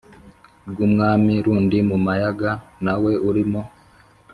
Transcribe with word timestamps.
rwumwami 0.69 1.33
rundi 1.45 1.77
mumayaga 1.89 2.51
nawe 2.85 3.11
urimo?" 3.29 3.61